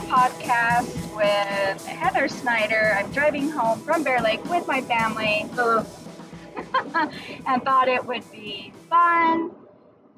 [0.00, 2.94] podcast with Heather Snyder.
[2.96, 5.46] I'm driving home from Bear Lake with my family
[7.46, 9.50] and thought it would be fun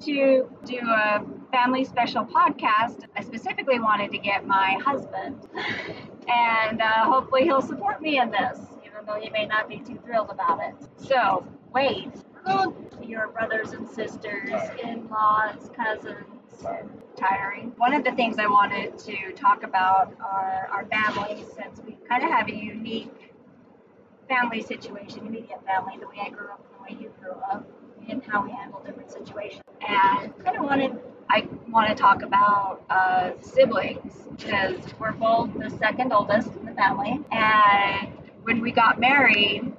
[0.01, 3.03] to do a family special podcast.
[3.15, 5.47] I specifically wanted to get my husband,
[6.27, 9.99] and uh, hopefully he'll support me in this, even though he may not be too
[10.03, 10.75] thrilled about it.
[10.97, 12.09] So, wait,
[13.03, 14.49] your brothers and sisters,
[14.83, 16.40] in laws, cousins,
[17.15, 17.73] tiring.
[17.77, 22.23] One of the things I wanted to talk about are our families, since we kind
[22.23, 23.33] of have a unique
[24.27, 27.67] family situation, immediate family, the way I grew up and the way you grew up,
[28.09, 29.61] and how we handle different situations.
[29.87, 30.97] And kind of wanted,
[31.29, 36.73] I want to talk about uh, siblings because we're both the second oldest in the
[36.73, 38.09] family, and
[38.43, 39.71] when we got married,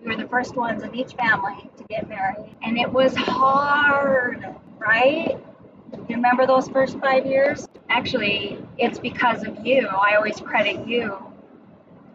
[0.00, 4.54] we were the first ones in each family to get married, and it was hard,
[4.78, 5.38] right?
[5.92, 7.68] You remember those first five years?
[7.88, 9.86] Actually, it's because of you.
[9.88, 11.18] I always credit you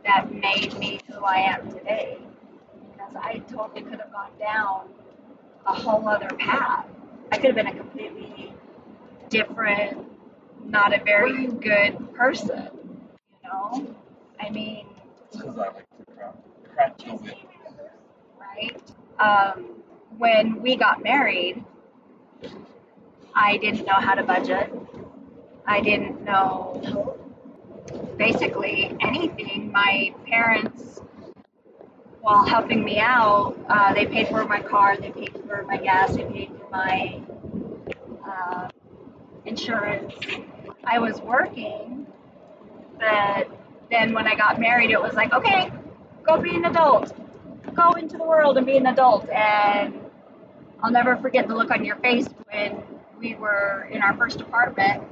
[0.06, 2.18] that made me who I am today.
[2.92, 4.90] Because I totally could have gone down
[5.66, 6.86] a whole other path.
[7.32, 8.54] I could have been a completely
[9.30, 10.06] different,
[10.66, 12.70] not a very good person.
[13.44, 13.96] You know?
[14.40, 14.88] I mean,
[15.32, 16.36] Because I like to crack,
[16.74, 17.36] crack the whip.
[18.40, 18.82] right?
[19.20, 19.66] Um,
[20.18, 21.64] when we got married,
[23.36, 24.72] I didn't know how to budget.
[25.68, 27.18] I didn't know
[28.18, 29.72] basically anything.
[29.72, 31.02] My parents,
[32.22, 36.16] while helping me out, uh, they paid for my car, they paid for my gas,
[36.16, 37.22] they paid for my
[38.28, 38.70] uh,
[39.46, 40.14] insurance.
[40.86, 42.08] I was working,
[43.00, 43.50] but
[43.92, 45.72] then when I got married, it was like, okay,
[46.26, 47.14] go be an adult
[47.76, 49.30] go into the world and be an adult.
[49.30, 50.00] And
[50.82, 52.82] I'll never forget the look on your face when
[53.20, 55.04] we were in our first apartment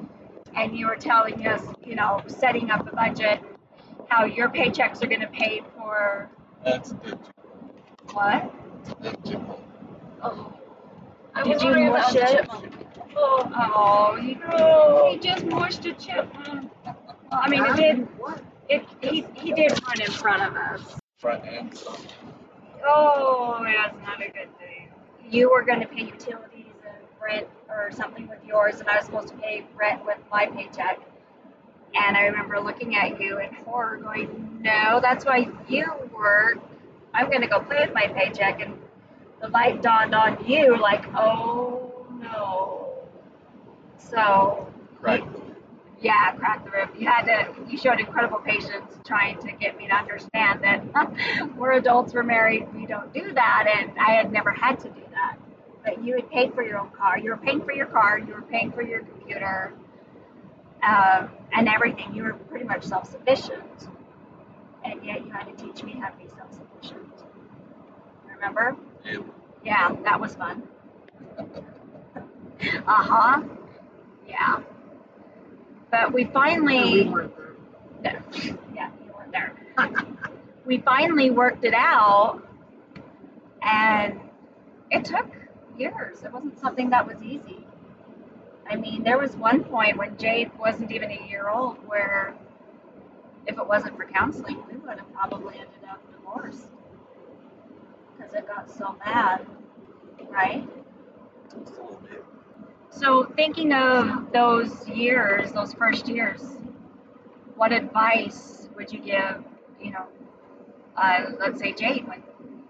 [0.56, 3.41] and you were telling us, you know, setting up a budget,
[4.09, 6.30] how your paychecks are going to pay for
[6.63, 7.19] That's a good
[8.12, 8.53] what?
[9.02, 9.56] That's a
[10.22, 10.53] Oh,
[11.36, 12.38] I Did was you wondering mush that it?
[12.42, 12.74] chipmunk.
[13.18, 16.72] oh, oh you, he just mushed a chipmunk.
[16.86, 16.96] Well,
[17.31, 18.08] I mean, it did.
[18.69, 20.97] It, he, he did run in front of us.
[21.19, 21.81] front end.
[22.86, 24.90] Oh, that's not a good thing.
[25.30, 26.53] You were going to pay utilities and
[27.23, 31.00] rent or something with yours, and I was supposed to pay rent with my paycheck.
[31.95, 36.59] And I remember looking at you in horror, going, "No, that's why you work.
[37.13, 38.78] I'm going to go play with my paycheck." And
[39.41, 42.94] the light dawned on you, like, "Oh no."
[43.97, 44.67] So
[45.01, 45.22] Crack
[46.03, 46.89] yeah, crack the whip.
[46.97, 51.73] You had to, you showed incredible patience trying to get me to understand that we're
[51.73, 55.38] adults, we're married, we don't do that, and I had never had to do that.
[55.83, 58.33] But you had paid for your own car, you were paying for your car, you
[58.33, 59.73] were paying for your computer,
[60.81, 62.13] um, and everything.
[62.16, 63.88] You were pretty much self sufficient,
[64.85, 67.09] and yet you had to teach me how to be self sufficient.
[68.33, 68.75] Remember?
[69.05, 69.19] Yeah.
[69.66, 70.63] Yeah, that was fun.
[72.59, 73.41] Uh huh.
[74.27, 74.59] Yeah.
[75.91, 77.03] But we finally.
[77.03, 77.35] We weren't
[78.01, 78.23] there.
[78.31, 78.57] there.
[78.73, 79.53] Yeah, you weren't there.
[80.65, 82.41] we finally worked it out,
[83.61, 84.19] and
[84.91, 85.27] it took
[85.78, 86.23] years.
[86.23, 87.66] It wasn't something that was easy.
[88.69, 92.34] I mean, there was one point when Jade wasn't even a year old where,
[93.45, 96.67] if it wasn't for counseling, we would have probably ended up divorced
[98.17, 99.45] because it got so bad,
[100.29, 100.67] right?
[102.89, 106.41] So, thinking of those years, those first years,
[107.56, 109.44] what advice would you give,
[109.81, 110.06] you know,
[110.97, 112.23] uh, let's say Jade when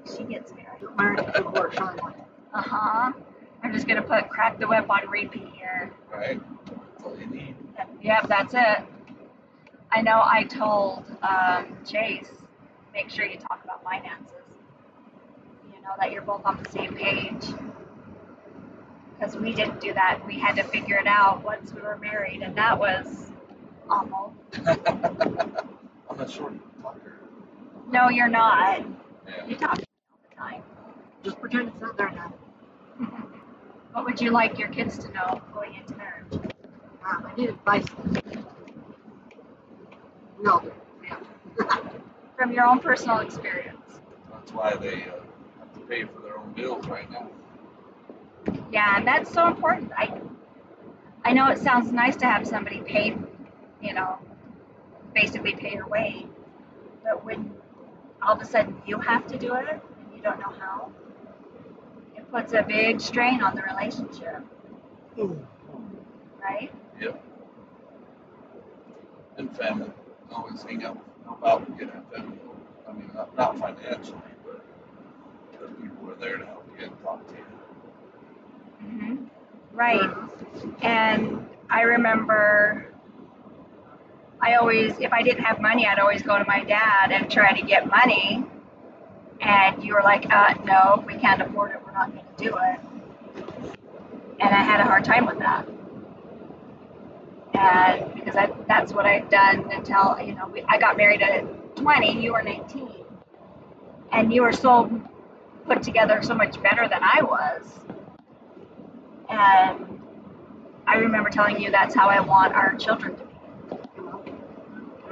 [0.06, 0.54] she gets
[0.96, 1.26] married?
[1.34, 2.00] Before Sean.
[2.00, 2.03] Uh
[2.84, 3.14] huh.
[3.64, 5.92] I'm just going to put crack the whip on repeat here.
[6.12, 6.40] Right?
[6.66, 7.56] That's all you need.
[8.02, 8.86] Yep, that's it.
[9.92, 12.30] I know I told um, Chase,
[12.94, 14.32] make sure you talk about finances.
[15.74, 17.46] You know, that you're both on the same page.
[19.18, 20.26] Because we didn't do that.
[20.28, 23.32] We had to figure it out once we were married, and that was
[23.90, 24.34] awful.
[24.66, 27.14] I'm a short talker.
[27.92, 28.80] No, you're not.
[28.80, 29.46] Yeah.
[29.48, 30.64] You talk all the time.
[31.24, 32.34] Just pretend it's not there now.
[33.94, 36.34] What would you like your kids to know going into marriage?
[36.34, 37.86] Um, I need advice.
[40.40, 40.72] We all do.
[41.04, 41.20] Yeah.
[42.38, 44.00] From your own personal experience.
[44.32, 45.16] That's why they uh,
[45.60, 47.30] have to pay for their own bills right now.
[48.72, 49.92] Yeah, and that's so important.
[49.98, 50.20] I
[51.26, 53.16] I know it sounds nice to have somebody pay,
[53.82, 54.18] you know,
[55.14, 56.28] basically pay your way,
[57.04, 57.54] but when
[58.22, 61.03] all of a sudden you have to do it and you don't know how, it
[62.34, 64.44] puts a big strain on the relationship,
[66.42, 66.72] right?
[67.00, 67.24] Yep.
[69.38, 69.92] And family.
[70.32, 72.40] Always hang out, help out and get out family.
[72.90, 74.64] I mean, not, not financially, but
[75.62, 77.46] the people are there to help you and talk to you.
[78.80, 79.16] hmm
[79.74, 80.10] Right.
[80.82, 82.94] And I remember
[84.42, 87.60] I always, if I didn't have money, I'd always go to my dad and try
[87.60, 88.46] to get money.
[89.44, 91.82] And you were like, uh, no, we can't afford it.
[91.86, 92.80] We're not going to do it.
[94.40, 95.68] And I had a hard time with that.
[97.54, 101.76] And because I, that's what I'd done until, you know, we, I got married at
[101.76, 102.90] 20, you were 19.
[104.14, 105.02] And you were so
[105.66, 107.80] put together so much better than I was.
[109.30, 110.00] And
[110.88, 113.34] I remember telling you that's how I want our children to be.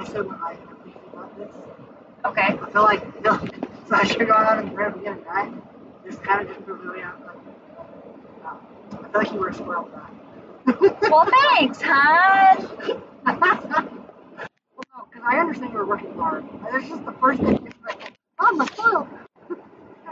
[0.00, 0.56] I said when I
[1.36, 1.50] this,
[2.24, 2.42] Okay.
[2.42, 5.52] I feel like, I feel like so I should go out and grab again, right?
[6.06, 7.20] Just kind of just prove really out.
[8.42, 8.56] Uh,
[8.92, 10.10] I feel like you were a spoiled brat.
[11.10, 12.56] Well, thanks, huh?
[12.58, 13.36] well,
[14.86, 16.44] no, because I understand you were working hard.
[16.72, 17.70] It's just the first thing.
[17.86, 19.08] Like, I'm a spoiled.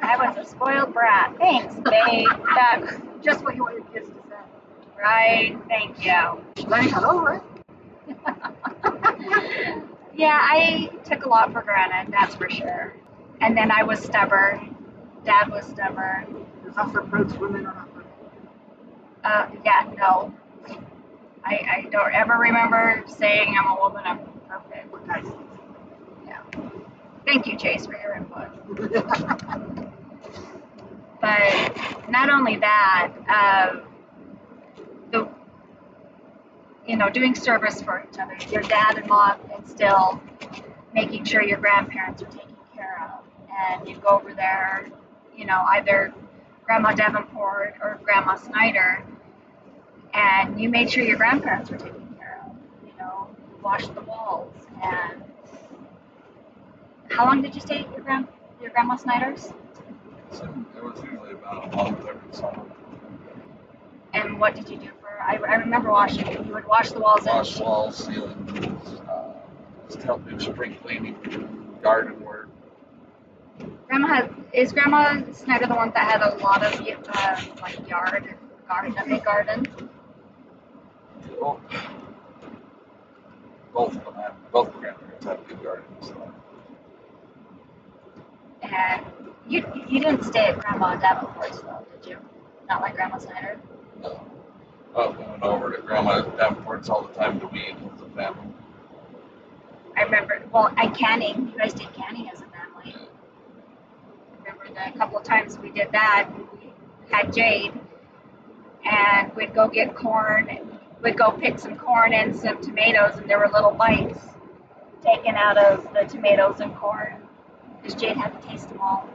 [0.02, 1.36] I was a spoiled brat.
[1.38, 2.28] Thanks, babe.
[2.54, 4.36] That's just what you want your kids to say.
[5.00, 5.58] right.
[5.68, 6.66] Thank you.
[6.68, 7.42] Then you got over it.
[10.20, 12.94] Yeah, I took a lot for granted, that's for sure.
[13.40, 14.76] And then I was stubborn.
[15.24, 16.46] Dad was stubborn.
[16.62, 17.88] There's also pros women are not.
[19.24, 20.32] Uh, yeah, no.
[21.44, 25.06] I, I don't ever remember saying I'm a woman, I'm perfect.
[25.06, 25.24] Guys
[26.26, 26.42] Yeah.
[27.24, 28.48] Thank you, Chase, for your input.
[31.20, 31.76] But
[32.08, 33.82] not only that, um,
[35.12, 35.28] the
[36.86, 38.36] you know doing service for each other.
[38.50, 40.20] Your dad and mom instill
[40.94, 43.24] making sure your grandparents are taken care of,
[43.58, 44.86] and you go over there,
[45.36, 46.12] you know, either
[46.64, 49.02] Grandma Davenport or Grandma Snyder,
[50.14, 52.52] and you made sure your grandparents were taken care of.
[52.86, 53.28] You know,
[53.62, 55.22] washed the walls and.
[57.10, 58.28] How long did you stay at your grand
[58.60, 59.52] your grandma Snyder's?
[60.32, 60.44] So
[60.76, 62.62] it was usually about a month every summer.
[64.14, 65.20] And what did you do for?
[65.20, 66.26] I, I remember washing.
[66.46, 69.32] You would wash the walls Wash walls, ceilings, uh,
[69.88, 71.16] just help do spring cleaning,
[71.82, 72.29] garden work.
[73.86, 78.24] Grandma had is Grandma Snyder the one that had a lot of uh, like yard
[78.26, 78.36] and
[78.68, 79.66] garden, a big garden.
[81.40, 81.60] Well,
[83.72, 86.06] both of them had, both grandparents had big gardens.
[86.06, 86.32] So.
[88.62, 89.04] And
[89.48, 92.18] you you didn't stay at Grandma Davenport's though, did you?
[92.68, 93.58] Not like Grandma Snyder.
[94.00, 94.20] No.
[94.94, 98.54] Oh, went over to Grandma Davenport's all the time to weed with the family.
[99.96, 100.42] I remember.
[100.52, 102.44] Well, at canning, you guys did canning as a
[104.70, 106.28] remember the couple of times we did that.
[106.60, 106.72] We
[107.10, 107.72] had Jade,
[108.84, 110.48] and we'd go get corn.
[110.48, 114.18] And we'd go pick some corn and some tomatoes, and there were little bites
[115.04, 117.16] taken out of the tomatoes and corn
[117.80, 119.08] because Jade had to taste them all.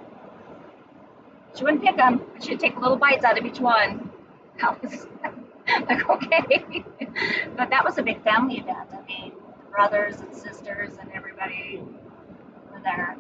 [1.56, 4.10] She wouldn't pick them, she'd take little bites out of each one.
[4.62, 5.08] I was
[5.90, 6.86] like, okay.
[7.58, 8.90] but that was a big family event.
[8.92, 9.32] I mean,
[9.72, 11.82] brothers and sisters and everybody
[12.72, 13.18] were there.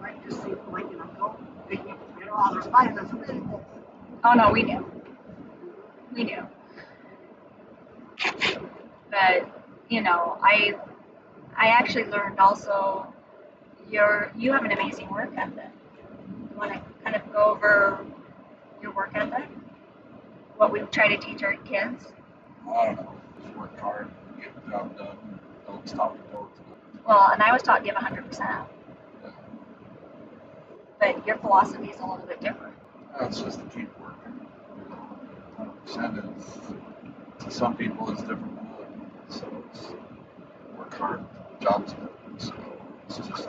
[0.00, 1.36] Like just see like an uncle
[1.68, 2.32] picking up tomato.
[2.34, 2.94] Oh, there's mine.
[2.94, 3.60] That's really good.
[4.24, 4.90] Oh no, we knew.
[6.14, 6.46] We knew.
[9.10, 10.74] But you know, I
[11.56, 13.12] I actually learned also
[13.90, 15.70] your you have an amazing work ethic.
[16.50, 18.04] You want to kind of go over
[18.82, 19.48] your work ethic?
[20.56, 22.12] What we try to teach our kids?
[22.68, 23.14] I don't know.
[23.42, 26.48] Just work hard, get the job done, don't stop and go
[27.06, 28.79] Well, and I was taught give 100%, the
[31.00, 32.74] but your philosophy is a little bit different.
[33.18, 34.46] That's just keep working.
[35.56, 36.24] Hundred percent
[37.46, 39.40] is some people it's different than others.
[39.40, 39.88] So it's
[40.76, 41.24] work hard,
[41.60, 42.08] jobs done.
[42.38, 42.54] So
[43.08, 43.48] it's just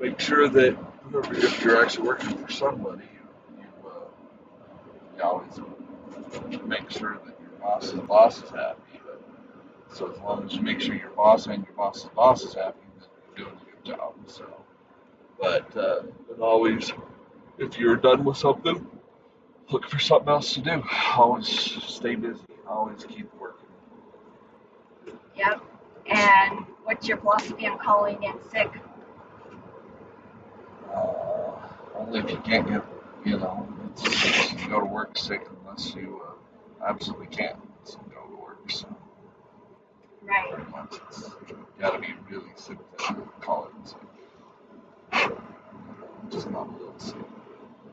[0.00, 6.62] make sure that whoever if you're actually working for somebody, you you, uh, you always
[6.64, 9.00] make sure that your boss's boss is happy.
[9.04, 9.22] But,
[9.94, 12.78] so as long as you make sure your boss and your boss's boss is happy,
[12.98, 14.14] then you're doing a good job.
[14.26, 14.44] So,
[15.40, 16.02] but uh,
[16.40, 16.92] always
[17.58, 18.86] if you're done with something,
[19.70, 20.82] look for something else to do.
[21.16, 22.40] Always stay busy.
[22.68, 23.66] Always keep working.
[25.36, 25.62] Yep.
[26.06, 28.70] And what's your philosophy on calling in sick?
[30.92, 31.52] Uh,
[31.96, 32.84] only if you can't get,
[33.24, 37.56] you know, it's, you go to work sick unless you uh, absolutely can't.
[37.84, 38.70] So go to work.
[38.70, 38.88] So
[40.22, 40.50] Right.
[40.52, 41.30] pretty much it's
[41.80, 43.98] got to be really sick to call it sick.
[46.30, 46.92] Just not a little.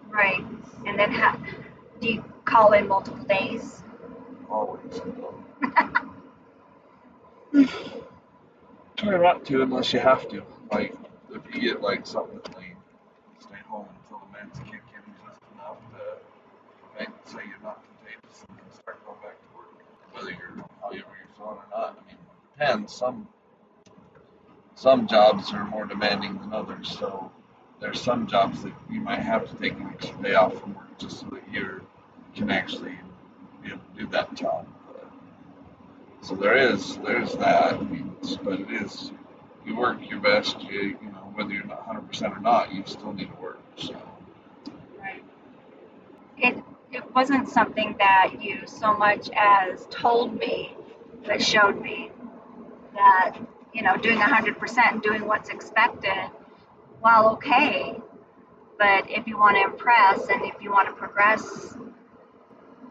[0.09, 0.43] Right.
[0.85, 1.38] And then how,
[2.01, 3.83] do you call in multiple days?
[4.49, 5.01] Always.
[8.97, 10.43] Try not to unless you have to.
[10.71, 10.95] Like
[11.33, 12.75] if you get like something clean,
[13.39, 16.19] stay home until the meds kick in just enough to
[16.99, 19.69] make say you're not contagious and can start going back to work.
[20.13, 21.07] Whether you're however you're
[21.38, 21.97] feeling or not.
[22.01, 22.93] I mean, it depends.
[22.93, 23.27] Some
[24.79, 27.29] some jobs are more demanding than others, so
[27.81, 30.98] there's some jobs that you might have to take an extra day off from work
[30.98, 31.86] just so that you
[32.33, 32.98] can actually
[33.62, 34.65] be able to do that job.
[36.21, 37.77] So there is there's that.
[38.41, 39.12] But it is
[39.65, 40.62] you work your best.
[40.62, 43.59] You you know whether you're not 100 percent or not, you still need to work.
[43.75, 43.95] So
[44.98, 45.24] Right.
[46.38, 50.74] It it wasn't something that you so much as told me,
[51.25, 52.12] but showed me
[52.95, 53.38] that
[53.73, 56.29] you know doing 100% and doing what's expected,
[56.99, 57.99] while okay,
[58.77, 61.77] but if you want to impress and if you want to progress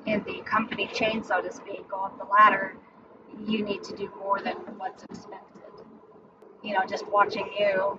[0.07, 2.77] in the company chain, so to speak, go up the ladder,
[3.47, 5.85] you need to do more than what's expected.
[6.63, 7.99] You know, just watching you,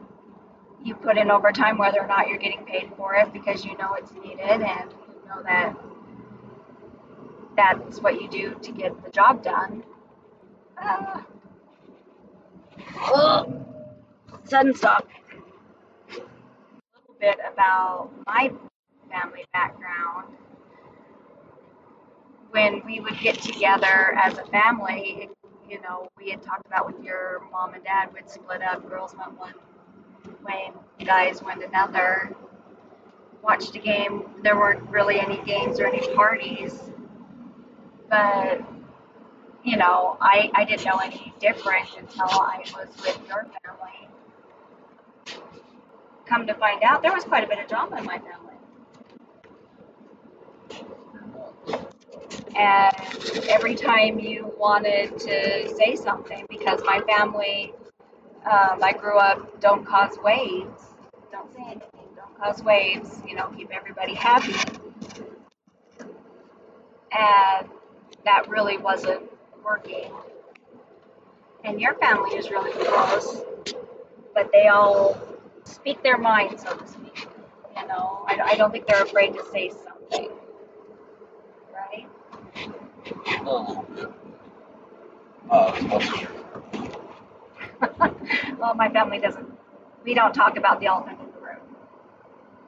[0.84, 3.94] you put in overtime whether or not you're getting paid for it because you know
[3.94, 5.76] it's needed and you know that
[7.56, 9.84] that's what you do to get the job done.
[10.82, 11.22] Uh,
[12.98, 13.66] oh,
[14.44, 15.08] sudden stop.
[16.10, 18.52] A little bit about my
[19.12, 20.36] family background.
[22.52, 25.30] When we would get together as a family,
[25.70, 28.88] you know, we had talked about with your mom and dad, we'd split up.
[28.90, 29.54] Girls went one
[30.44, 30.72] way,
[31.06, 32.36] guys went another.
[33.42, 34.26] Watched a game.
[34.44, 36.92] There weren't really any games or any parties,
[38.10, 38.62] but
[39.64, 44.08] you know, I, I didn't know any different until I was with your family.
[46.26, 48.50] Come to find out, there was quite a bit of drama in my family.
[52.56, 52.96] And
[53.50, 57.74] every time you wanted to say something, because my family,
[58.46, 60.82] um, I grew up, don't cause waves,
[61.32, 64.56] don't say anything, don't cause waves, you know, keep everybody happy.
[67.12, 67.68] And
[68.26, 69.24] that really wasn't
[69.70, 70.12] working.
[71.66, 73.44] And your family is really close,
[74.36, 75.20] but they all
[75.66, 77.28] speak their mind, so to speak.
[77.78, 80.30] You know, I, I don't think they're afraid to say something,
[81.74, 82.08] right?
[83.28, 84.14] you're-
[88.60, 89.48] well, my family doesn't.
[90.06, 91.58] We don't talk about the elephant in the room.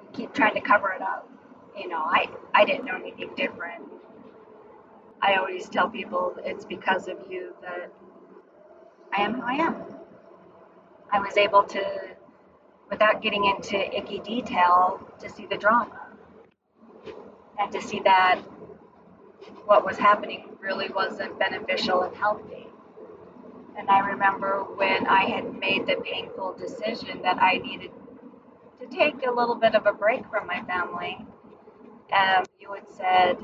[0.01, 1.29] We keep trying to cover it up.
[1.77, 3.83] You know, I I didn't know anything different.
[5.21, 7.91] I always tell people it's because of you that
[9.13, 9.75] I am who I am.
[11.11, 11.83] I was able to,
[12.89, 16.07] without getting into icky detail, to see the drama
[17.59, 18.39] and to see that
[19.65, 22.67] what was happening really wasn't beneficial and healthy.
[23.77, 27.91] And I remember when I had made the painful decision that I needed
[28.79, 31.25] to take a little bit of a break from my family.
[32.11, 33.37] Um, you had said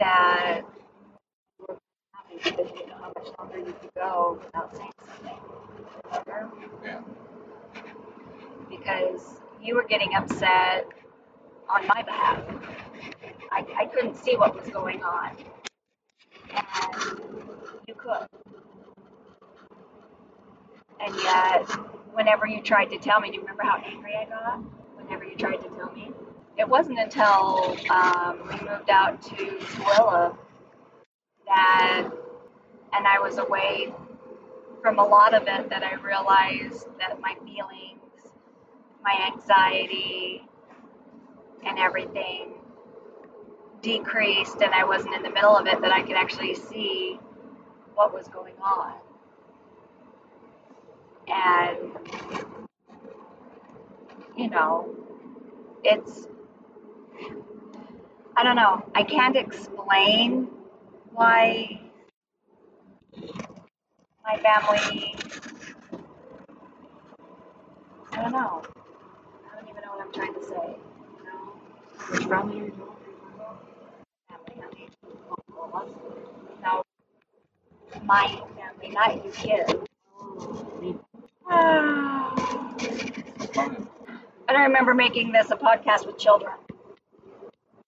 [0.00, 0.62] that
[1.58, 1.76] you were
[2.32, 5.38] you didn't know how much longer you could go without saying something.
[6.26, 6.56] Remember?
[6.84, 7.00] yeah.
[8.68, 10.86] Because you were getting upset
[11.68, 12.42] on my behalf.
[13.52, 15.36] I, I couldn't see what was going on.
[16.54, 17.20] And
[17.88, 18.26] you could.
[21.00, 21.70] And yet,
[22.12, 24.58] whenever you tried to tell me, do you remember how angry I got?
[24.96, 26.12] Whenever you tried to tell me?
[26.58, 30.36] It wasn't until um, we moved out to Tooele
[31.46, 32.08] that,
[32.92, 33.92] and I was away
[34.82, 38.32] from a lot of it, that I realized that my feelings,
[39.02, 40.42] my anxiety,
[41.66, 42.54] and everything
[43.82, 47.18] decreased, and I wasn't in the middle of it, that I could actually see
[47.94, 48.94] what was going on.
[51.28, 51.92] And,
[54.36, 54.94] you know,
[55.82, 56.28] it's,
[58.36, 60.48] I don't know, I can't explain
[61.12, 61.80] why
[64.24, 65.14] my family,
[68.12, 68.62] I don't know.
[68.62, 70.76] I don't even know what I'm trying to say.
[71.24, 71.52] Know?
[72.10, 73.06] Which family are you talking
[74.28, 74.88] family, I mean,
[75.56, 75.88] all of us.
[76.62, 76.82] No,
[78.04, 79.72] my family, not you kids.
[84.48, 86.52] I don't remember making this a podcast with children.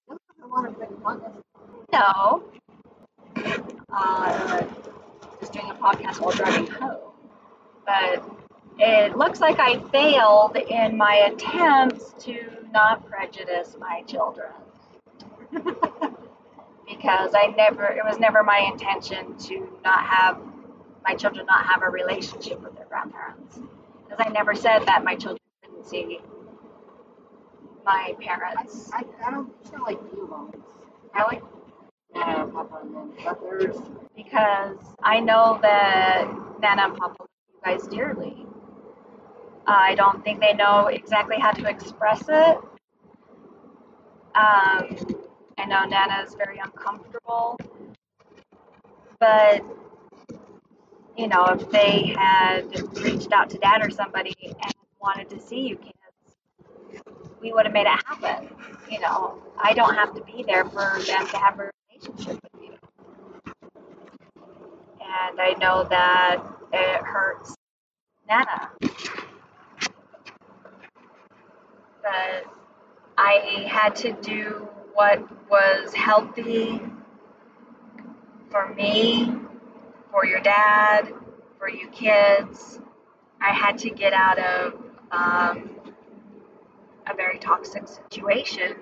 [0.07, 0.19] about?
[0.43, 0.48] I want to make a podcast.
[1.91, 2.43] No.
[3.91, 4.63] Uh,
[5.39, 6.97] just doing a podcast while driving home.
[7.85, 8.23] But
[8.77, 12.39] it looks like I failed in my attempts to
[12.71, 14.51] not prejudice my children.
[15.51, 20.39] because I never, it was never my intention to not have
[21.03, 23.59] my children not have a relationship with their grandparents.
[24.03, 26.19] Because I never said that my children couldn't see
[27.85, 28.89] my parents.
[28.93, 30.55] I, I, don't feel like you ones.
[31.13, 31.43] I like
[32.13, 33.13] Nana and Papa and them,
[34.15, 36.27] because I know that
[36.59, 38.45] Nana and Papa love you guys dearly.
[39.67, 42.57] I don't think they know exactly how to express it.
[44.35, 44.97] Um,
[45.57, 47.57] I know Nana is very uncomfortable,
[49.19, 49.63] but
[51.17, 55.67] you know, if they had reached out to Dad or somebody and wanted to see
[55.67, 55.98] you kids,
[57.41, 58.49] we would have made it happen.
[58.89, 62.63] You know, I don't have to be there for them to have a relationship with
[62.63, 62.77] you
[65.29, 66.37] and I know that
[66.73, 67.55] it hurts
[68.27, 68.69] Nana.
[72.01, 72.45] But
[73.17, 75.19] I had to do what
[75.49, 76.81] was healthy
[78.49, 79.33] for me,
[80.11, 81.13] for your dad,
[81.57, 82.79] for you kids.
[83.41, 84.73] I had to get out of
[85.11, 85.69] um,
[87.09, 88.75] a very toxic situation.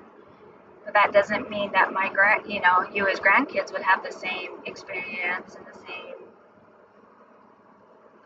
[0.86, 4.12] But that doesn't mean that my grand, you know, you as grandkids would have the
[4.12, 6.16] same experience and the same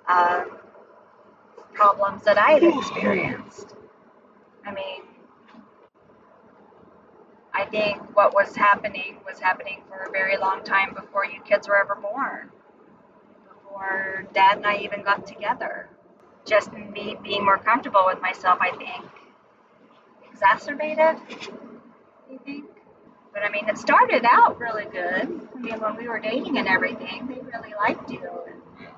[0.07, 0.43] uh,
[1.73, 3.75] problems that I had experienced.
[4.65, 5.01] I mean,
[7.53, 11.67] I think what was happening was happening for a very long time before you kids
[11.67, 12.49] were ever born,
[13.47, 15.89] before dad and I even got together.
[16.45, 19.05] Just me being more comfortable with myself, I think,
[20.41, 21.17] exacerbated,
[22.29, 22.65] you think?
[23.33, 25.49] But I mean, it started out really good.
[25.55, 28.89] I mean, when we were dating and everything, they really liked you and,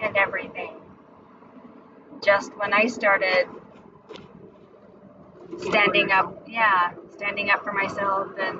[0.00, 0.76] and everything.
[2.22, 3.46] Just when I started
[5.58, 8.58] standing up, yeah, standing up for myself and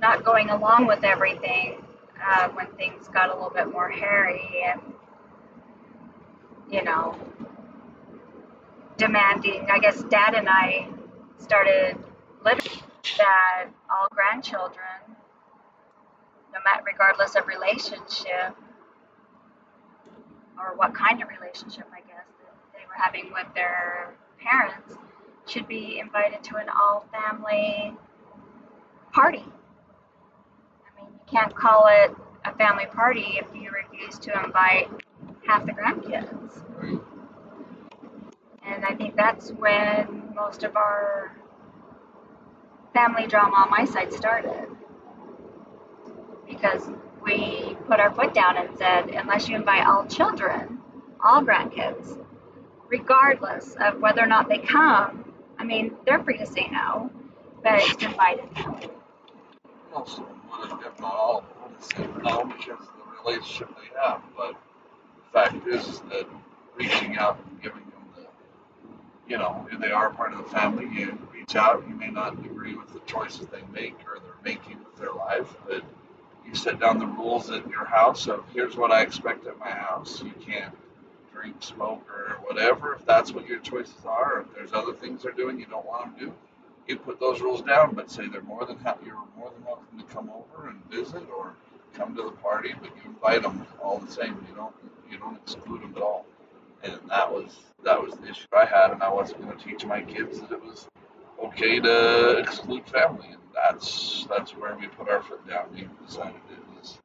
[0.00, 1.82] not going along with everything
[2.22, 4.80] uh, when things got a little bit more hairy and,
[6.70, 7.16] you know,
[8.98, 9.68] demanding.
[9.72, 10.88] I guess dad and I
[11.44, 11.96] started
[12.42, 12.80] living
[13.18, 15.14] that all grandchildren,
[16.52, 18.56] no matter regardless of relationship
[20.58, 24.96] or what kind of relationship, I guess, that they were having with their parents,
[25.46, 27.94] should be invited to an all family
[29.12, 29.44] party.
[29.44, 32.10] I mean, you can't call it
[32.46, 34.88] a family party if you refuse to invite
[35.46, 37.10] half the grandkids.
[38.66, 41.36] And I think that's when most of our
[42.94, 44.68] family drama on my side started.
[46.48, 46.88] Because
[47.22, 50.78] we put our foot down and said, unless you invite all children,
[51.22, 52.18] all grandkids,
[52.88, 57.10] regardless of whether or not they come, I mean, they're free to say no,
[57.62, 58.90] but it's invited them.
[59.92, 60.34] Most of them
[60.80, 64.22] if not all, of them would say no because of the relationship they have.
[64.36, 64.54] But
[65.16, 66.26] the fact is, that
[66.76, 67.83] reaching out and giving
[69.28, 71.84] you know, if they are part of the family, you reach out.
[71.88, 75.56] You may not agree with the choices they make or they're making with their life,
[75.66, 75.82] but
[76.46, 79.70] you set down the rules at your house of here's what I expect at my
[79.70, 80.22] house.
[80.22, 80.74] You can't
[81.32, 82.94] drink, smoke, or whatever.
[82.94, 86.04] If that's what your choices are, if there's other things they're doing you don't want
[86.04, 86.34] them to do,
[86.86, 89.06] you put those rules down, but say they're more than happy.
[89.06, 91.54] You're more than welcome to come over and visit or
[91.94, 94.34] come to the party, but you invite them all the same.
[94.48, 94.74] You don't
[95.10, 96.26] you don't exclude them at all.
[96.84, 99.84] And that was that was the issue I had, and I wasn't going to teach
[99.86, 100.86] my kids that it was
[101.42, 105.66] okay to exclude family, and that's that's where we put our foot down.
[105.74, 106.98] We decided it was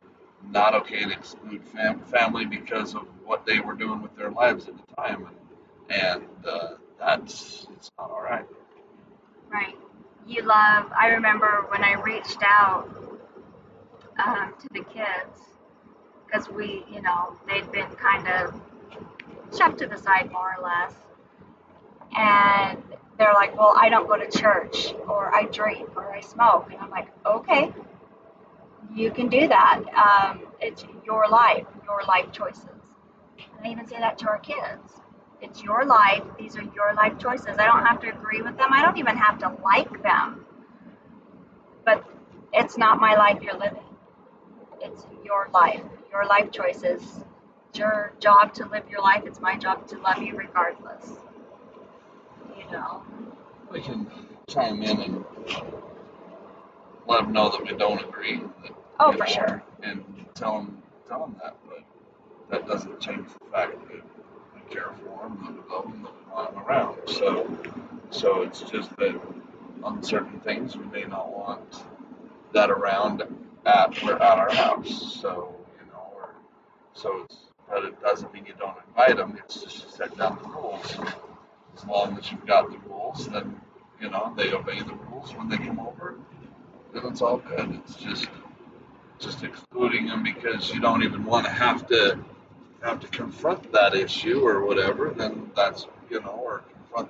[0.52, 4.68] not okay to exclude fam- family because of what they were doing with their lives
[4.68, 5.36] at the time, and
[5.90, 8.46] and uh, that's it's not all right.
[9.50, 9.76] Right.
[10.28, 12.88] You love, I remember when I reached out
[14.24, 15.42] um, to the kids,
[16.26, 18.54] because we, you know, they'd been kind of
[19.58, 20.94] shoved to the side more or less.
[22.16, 22.82] And
[23.18, 26.68] they're like, well, I don't go to church, or I drink, or I smoke.
[26.72, 27.74] And I'm like, okay,
[28.96, 29.82] you can do that.
[29.94, 32.66] Um, it's your life, your life choices.
[33.58, 35.02] And I even say that to our kids.
[35.42, 36.24] It's your life.
[36.38, 37.58] These are your life choices.
[37.58, 38.70] I don't have to agree with them.
[38.72, 40.46] I don't even have to like them.
[41.86, 42.04] But
[42.54, 43.84] it's not my life you're living.
[44.82, 45.82] It's your life,
[46.12, 47.24] your life choices.
[47.74, 49.24] Your job to live your life.
[49.26, 51.12] It's my job to love you regardless.
[52.58, 53.04] You know?
[53.72, 54.10] We can
[54.50, 55.26] chime in and
[57.08, 58.38] let them know that we don't agree.
[58.64, 59.64] That, Oh, for know, sure.
[59.82, 60.04] And
[60.36, 61.84] tell them, tell them that, but
[62.50, 66.12] that doesn't change the fact that we care for them, that we love them, that
[66.14, 66.98] we want them around.
[67.08, 67.58] So,
[68.10, 69.20] so it's just that
[69.84, 71.84] on certain things we may not want
[72.54, 73.24] that around
[73.66, 75.18] at we're at our house.
[75.22, 76.30] So you know, or
[76.94, 77.38] so it's
[77.70, 79.38] but it doesn't mean you don't invite them.
[79.44, 80.98] It's just set down the rules.
[81.78, 83.60] As long as you've got the rules, then
[84.02, 86.16] you know they obey the rules when they come over.
[86.94, 87.80] Then it's all good.
[87.84, 88.28] It's just
[89.20, 92.20] just excluding them because you don't even want to have to
[92.82, 95.14] have to confront that issue or whatever.
[95.16, 97.10] Then that's you know or confront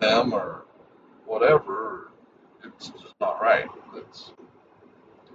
[0.00, 0.64] them or
[1.26, 2.10] whatever.
[2.64, 3.66] It's just not right.
[3.96, 4.32] It's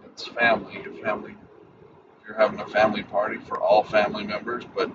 [0.06, 0.82] it's family.
[0.84, 1.36] Your family
[2.30, 4.92] you're having a family party for all family members, but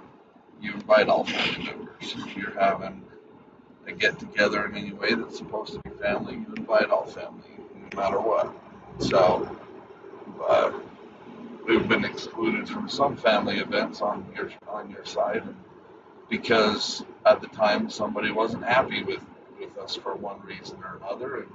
[0.61, 1.90] you invite all family members.
[2.01, 3.03] If you're having
[3.88, 7.59] a get together in any way that's supposed to be family, you invite all family,
[7.75, 8.55] no matter what.
[8.99, 9.59] So,
[10.49, 10.73] uh,
[11.66, 15.42] we've been excluded from some family events on your on your side
[16.31, 19.25] because at the time somebody wasn't happy with
[19.59, 21.53] with us for one reason or another, and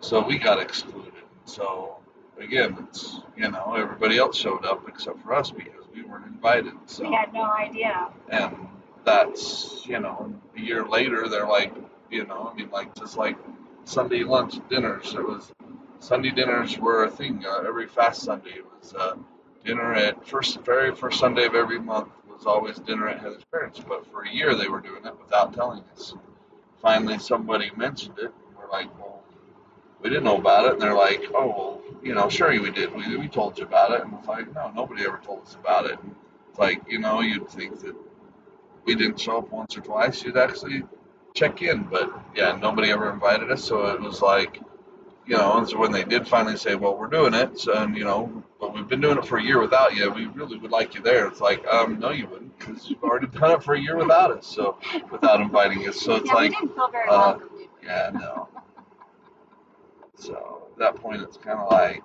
[0.00, 1.12] so we got excluded.
[1.44, 1.97] So
[2.40, 6.74] again, it's you know everybody else showed up except for us because we weren't invited.
[6.86, 7.08] So.
[7.08, 8.08] We had no idea.
[8.30, 8.56] and
[9.04, 11.72] that's you know a year later they're like
[12.10, 13.36] you know I mean like just like
[13.84, 15.14] Sunday lunch dinners.
[15.14, 15.52] It was
[16.00, 17.44] Sunday dinners were a thing.
[17.46, 19.16] Uh, every fast Sunday it was uh,
[19.64, 23.80] dinner at first very first Sunday of every month was always dinner at Heather's parents.
[23.86, 26.14] But for a year they were doing it without telling us.
[26.80, 28.32] Finally somebody mentioned it.
[28.46, 29.17] And we're like well
[30.02, 32.94] we didn't know about it and they're like oh well you know sure we did
[32.94, 35.86] we, we told you about it and it's like no nobody ever told us about
[35.86, 36.14] it and
[36.48, 37.94] it's like you know you'd think that
[38.88, 40.82] we didn't show up once or twice, you'd actually
[41.34, 41.82] check in.
[41.84, 44.60] But yeah, nobody ever invited us, so it was like,
[45.26, 47.94] you know, and so when they did finally say, well, we're doing it, so, and
[47.94, 50.10] you know, but we've been doing it for a year without you.
[50.10, 51.26] We really would like you there.
[51.26, 54.30] It's like, um, no, you wouldn't, because you've already done it for a year without
[54.30, 54.78] us, so
[55.12, 56.00] without inviting us.
[56.00, 57.48] So it's yeah, we like, didn't feel very uh, welcome.
[57.84, 58.48] yeah, no.
[60.18, 62.04] So at that point, it's kind of like,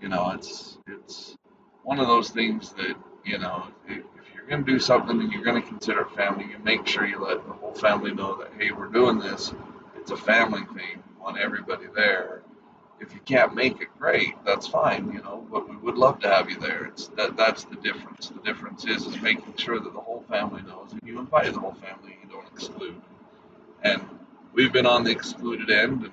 [0.00, 1.36] you know, it's it's
[1.82, 5.32] one of those things that you know, if, if you're going to do something and
[5.32, 8.50] you're going to consider family, you make sure you let the whole family know that
[8.58, 9.54] hey, we're doing this.
[9.96, 11.02] It's a family thing.
[11.16, 12.42] We want everybody there.
[13.00, 14.34] If you can't make it, great.
[14.44, 15.44] That's fine, you know.
[15.50, 16.84] But we would love to have you there.
[16.84, 18.28] It's that that's the difference.
[18.28, 21.60] The difference is is making sure that the whole family knows, and you invite the
[21.60, 22.18] whole family.
[22.22, 23.00] You don't exclude.
[23.82, 24.02] And
[24.52, 26.12] we've been on the excluded end, and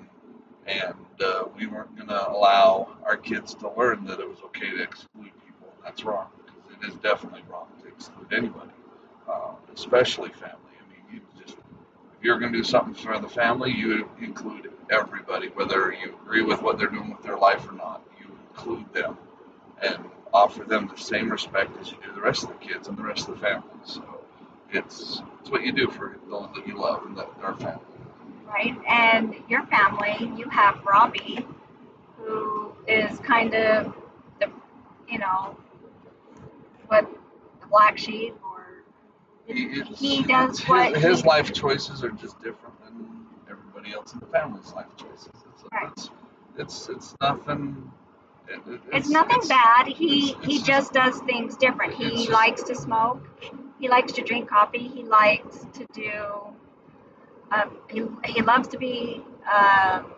[0.66, 0.94] and
[1.24, 4.82] uh, we weren't going to allow our kids to learn that it was okay to
[4.82, 5.72] exclude people.
[5.84, 8.70] That's wrong because it is definitely wrong to exclude anybody,
[9.28, 10.56] uh, especially family.
[10.78, 14.70] I mean, you just if you're going to do something for the family, you include
[14.90, 18.02] everybody, whether you agree with what they're doing with their life or not.
[18.20, 19.16] You include them
[19.82, 19.98] and
[20.32, 23.02] offer them the same respect as you do the rest of the kids and the
[23.02, 23.68] rest of the family.
[23.84, 24.02] So
[24.70, 27.80] it's it's what you do for those that you love and that are family.
[28.50, 28.76] Right?
[28.88, 31.46] And your family, you have Robbie,
[32.18, 33.94] who is kind of
[34.40, 34.50] the,
[35.08, 35.56] you know,
[36.88, 37.08] what
[37.60, 38.82] the black sheep, or
[39.46, 44.12] He, he does his, what his he- life choices are just different than everybody else
[44.12, 45.28] in the family's life choices.
[45.34, 45.92] It's, Right.
[45.92, 46.10] it's,
[46.58, 47.90] it's, it's nothing.
[48.48, 49.86] It, it, It's nothing bad.
[49.86, 51.94] He it's- he it's just does things different.
[51.94, 53.22] He just- likes to smoke.
[53.78, 54.88] He likes to drink coffee.
[54.88, 56.12] He likes to do.
[57.52, 60.12] Um, he he loves to be um,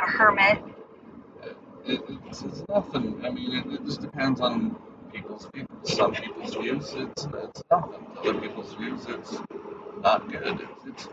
[0.00, 0.62] a hermit.
[1.84, 3.24] It, it's, it's nothing.
[3.24, 4.76] I mean, it, it just depends on
[5.12, 5.66] people's views.
[5.84, 8.06] Some people's views, it's, it's nothing.
[8.18, 9.38] Other people's views, it's
[10.02, 10.66] not good.
[10.84, 11.08] It's,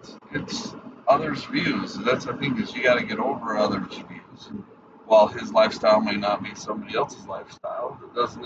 [0.00, 0.74] it's, it's,
[1.08, 1.94] others' views.
[1.94, 4.50] That's the thing is you got to get over others' views.
[5.06, 8.44] While his lifestyle may not be somebody else's lifestyle, it doesn't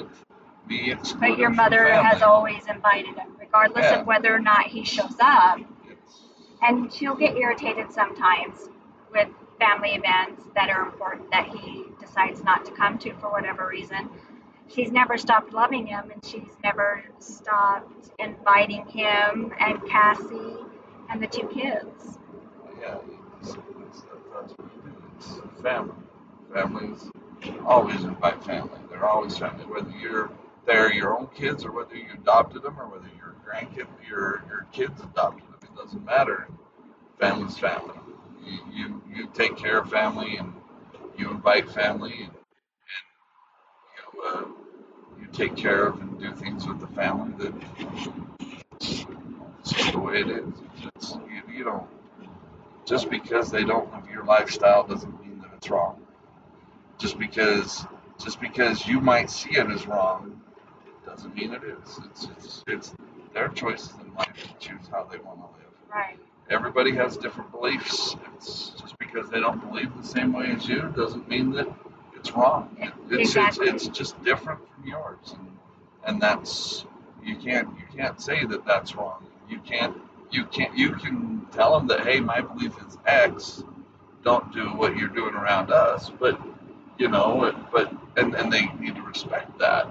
[0.69, 4.01] be excluded But your mother has always invited him, regardless Yeah.
[4.01, 5.59] of whether or not he shows up.
[6.63, 8.69] And she'll get irritated sometimes
[9.13, 13.67] with family events that are important that he decides not to come to for whatever
[13.69, 14.09] reason.
[14.69, 20.57] She's never stopped loving him and she's never stopped inviting him and Cassie
[21.11, 22.19] and the two kids.
[22.81, 22.97] yeah,
[23.41, 24.95] it's, it's, that's what you do.
[25.19, 25.95] It's family.
[26.53, 27.11] Families
[27.67, 28.79] always invite family.
[28.91, 29.65] They're always family.
[29.65, 30.31] Whether you're
[30.67, 34.67] they're your own kids or whether you adopted them or whether your grandkid, your your
[34.73, 36.49] kids adopted them, it doesn't matter.
[37.19, 37.95] Family's family.
[38.45, 40.53] You you, you take care of family and
[41.17, 44.45] you invite family and, and you uh,
[45.21, 47.55] you take care of and do things with the family that
[48.81, 49.07] it's
[49.65, 50.49] just the way it is.
[50.97, 51.87] It's, you, you don't
[52.85, 56.01] just because they don't live your lifestyle doesn't mean that it's wrong.
[56.99, 57.87] Just because
[58.23, 60.41] just because you might see it as wrong,
[61.15, 62.01] doesn't mean it is.
[62.11, 62.95] It's it's, it's
[63.35, 65.73] their choices in life to choose how they want to live.
[65.93, 66.19] Right.
[66.51, 68.17] Everybody has different beliefs.
[68.35, 71.69] It's just because they don't believe the same way as you doesn't mean that
[72.17, 72.75] it's wrong.
[73.11, 73.69] It's, Exactly.
[73.69, 75.59] it's it's just different from yours, and
[76.05, 76.87] and that's
[77.23, 79.27] you can't you can't say that that's wrong.
[79.51, 79.97] You can't
[80.31, 83.65] you can't you can tell them that hey, my belief is X.
[84.25, 86.41] Don't do what you're doing around us, but
[86.99, 89.89] you know, but and and they need to respect that.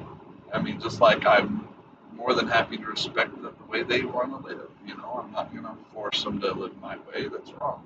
[0.53, 1.67] I mean, just like I'm
[2.15, 4.69] more than happy to respect the, the way they want to live.
[4.85, 7.27] You know, I'm not going to force them to live my way.
[7.27, 7.83] That's wrong.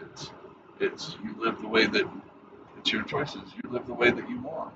[0.00, 0.30] It's
[0.80, 2.08] it's you live the way that
[2.78, 3.42] it's your choices.
[3.62, 4.72] You live the way that you want.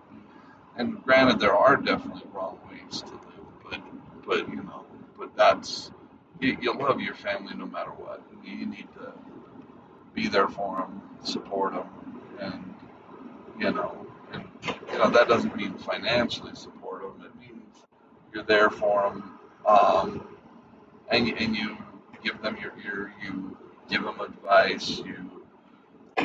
[0.76, 3.22] And granted, there are definitely wrong ways to live,
[3.62, 3.80] but
[4.26, 4.84] but you know,
[5.18, 5.90] but that's
[6.40, 8.22] you, you love your family no matter what.
[8.44, 9.12] You need to
[10.14, 11.86] be there for them, support them,
[12.40, 12.74] and
[13.58, 14.44] you know, and
[14.90, 16.81] you know that doesn't mean financially support them.
[18.32, 20.26] You're there for them, um,
[21.08, 21.76] and and you
[22.22, 23.56] give them your ear, you
[23.88, 25.16] give them advice, you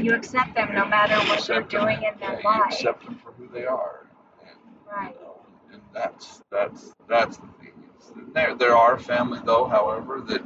[0.01, 2.63] You accept them no matter what they're them, doing in their yeah, you life.
[2.63, 4.07] accept them for who they are,
[4.41, 4.57] and
[4.91, 5.15] Right.
[5.15, 5.41] you know,
[5.73, 7.73] and that's that's that's the thing.
[7.99, 10.43] Is there there are family though, however, that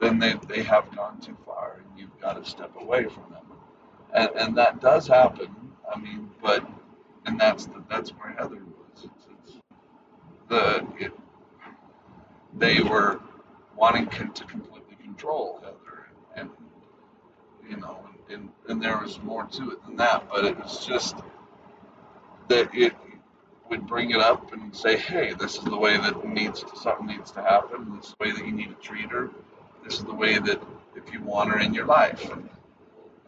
[0.00, 3.46] then they they have gone too far, and you've got to step away from them,
[4.14, 5.54] and and that does happen.
[5.92, 6.66] I mean, but
[7.26, 8.56] and that's the, that's where Heather was.
[8.56, 8.75] It's, it's
[10.48, 11.12] the it,
[12.56, 13.20] they were
[13.76, 16.50] wanting con- to completely control Heather, and,
[17.68, 20.86] you know, and, and and there was more to it than that, but it was
[20.86, 21.16] just
[22.48, 22.94] that it
[23.68, 27.06] would bring it up and say, hey, this is the way that needs to, something
[27.06, 27.96] needs to happen.
[27.96, 29.30] This is the way that you need to treat her.
[29.84, 30.62] This is the way that
[30.94, 32.30] if you want her in your life.
[32.30, 32.48] And,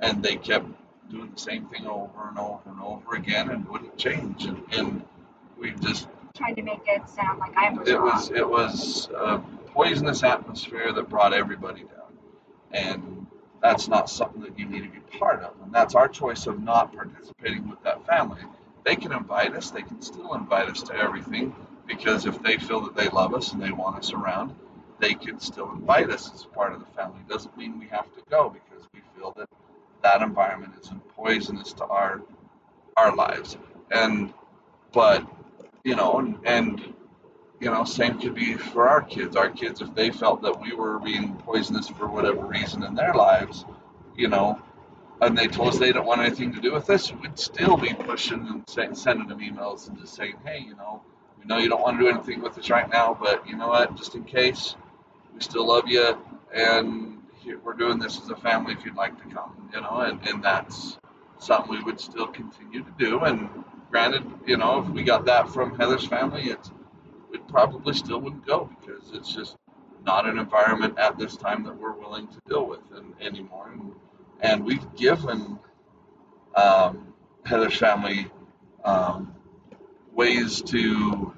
[0.00, 0.66] and they kept
[1.11, 4.44] doing the same thing over and over and over again and wouldn't change.
[4.44, 5.02] And, and
[5.59, 8.05] we just Trying to make it sound like I was it wrong.
[8.07, 9.38] was it was a
[9.74, 12.16] poisonous atmosphere that brought everybody down,
[12.72, 13.27] and
[13.61, 15.55] that's not something that you need to be part of.
[15.64, 18.42] And that's our choice of not participating with that family.
[18.85, 19.70] They can invite us.
[19.72, 21.55] They can still invite us to everything
[21.87, 24.55] because if they feel that they love us and they want us around,
[25.01, 27.18] they can still invite us as part of the family.
[27.29, 29.48] Doesn't mean we have to go because we feel that
[30.03, 32.22] that environment isn't poisonous to our
[32.96, 33.57] our lives.
[33.90, 34.33] And
[34.92, 35.27] but
[35.88, 36.94] you know, and, and
[37.61, 39.37] you know, same could be for our kids.
[39.37, 43.14] Our kids, if they felt that we were being poisonous for whatever reason in their
[43.14, 43.64] lives,
[44.14, 44.61] you know,
[45.22, 47.94] and they told us they don't want anything to do with us, we'd still be
[47.94, 51.03] pushing and say, sending them emails and just saying, hey, you know,
[51.38, 53.68] we know you don't want to do anything with us right now, but you know
[53.68, 54.77] what, just in case,
[55.35, 56.18] we still love you,
[56.55, 57.22] and
[57.64, 60.44] we're doing this as a family if you'd like to come, you know, and, and
[60.44, 60.98] that's
[61.38, 63.20] something we would still continue to do.
[63.20, 63.48] And
[63.90, 66.70] granted, you know, if we got that from Heather's family, it's
[67.31, 69.57] we probably still wouldn't go because it's just
[70.05, 73.70] not an environment at this time that we're willing to deal with and, anymore.
[73.72, 73.92] And,
[74.40, 75.59] and we've given
[76.55, 77.12] um,
[77.44, 78.31] Heather's family
[78.85, 79.35] um,
[80.12, 81.35] ways to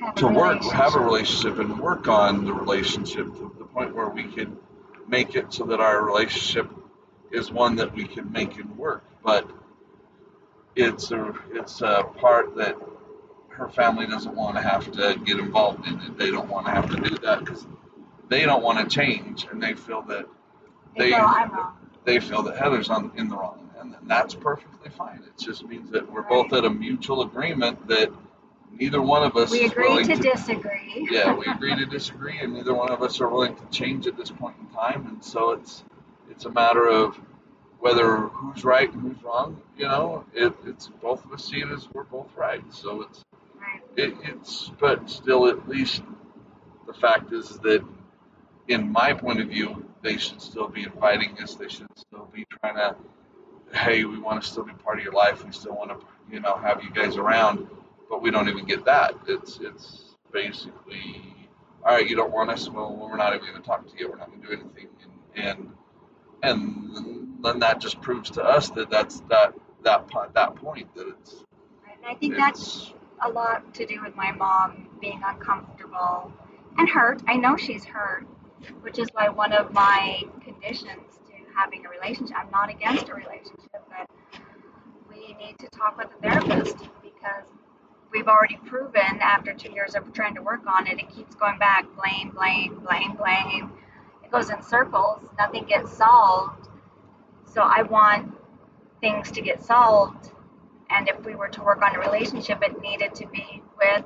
[0.00, 1.56] Have to work, have a relationship.
[1.56, 4.56] relationship, and work on the relationship to the point where we can
[5.06, 6.70] make it so that our relationship
[7.30, 9.04] is one that we can make it work.
[9.22, 9.50] But
[10.76, 12.76] it's a it's a part that
[13.48, 16.18] her family doesn't want to have to get involved in it.
[16.18, 17.66] They don't want to have to do that because
[18.28, 20.26] they don't want to change, and they feel that
[20.96, 21.76] They they feel I'm wrong.
[22.04, 25.22] they feel that Heather's on in the wrong, and that's perfectly fine.
[25.26, 28.10] It just means that we're both at a mutual agreement that
[28.72, 31.06] neither one of us We is agree willing to disagree.
[31.10, 34.16] yeah, we agree to disagree, and neither one of us are willing to change at
[34.16, 35.06] this point in time.
[35.06, 35.84] And so it's
[36.30, 37.20] it's a matter of
[37.84, 39.60] whether who's right and who's wrong.
[39.76, 42.62] You know, it, it's both of us see it as we're both right.
[42.72, 43.22] So it's
[43.60, 43.82] Right.
[43.96, 46.02] it, it's but still at least
[46.86, 47.84] the fact is that
[48.68, 51.56] in my point of view, they should still be inviting us.
[51.56, 52.96] They should still be trying to,
[53.74, 55.44] hey, we want to still be part of your life.
[55.44, 55.98] We still want to,
[56.32, 57.68] you know, have you guys around.
[58.08, 59.14] But we don't even get that.
[59.28, 61.22] It's it's basically,
[61.84, 62.66] all right, you don't want us.
[62.68, 64.10] Well, we're not even going to talk to you.
[64.10, 64.88] We're not going to do anything.
[65.36, 65.68] And and
[66.44, 71.44] and then that just proves to us that that's that that that point that it's
[71.90, 76.32] And I think that's a lot to do with my mom being uncomfortable
[76.78, 77.22] and hurt.
[77.26, 78.26] I know she's hurt,
[78.82, 83.14] which is why one of my conditions to having a relationship, I'm not against a
[83.14, 84.10] relationship, but
[85.08, 87.44] we need to talk with a therapist because
[88.12, 91.58] we've already proven after two years of trying to work on it, it keeps going
[91.58, 93.72] back blame, blame, blame, blame.
[94.24, 96.68] It goes in circles, nothing gets solved.
[97.52, 98.34] So I want
[99.00, 100.30] things to get solved
[100.90, 104.04] and if we were to work on a relationship, it needed to be with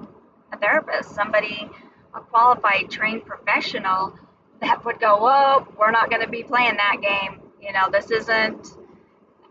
[0.53, 1.71] a therapist, somebody,
[2.15, 4.15] a qualified, trained professional
[4.61, 7.41] that would go, "Whoa, we're not going to be playing that game.
[7.61, 8.77] You know, this isn't,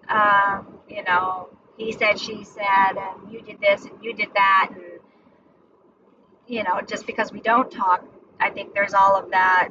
[0.09, 4.69] um, you know, he said, she said, and you did this and you did that,
[4.71, 4.99] and
[6.47, 8.03] you know, just because we don't talk,
[8.39, 9.69] I think there's all of that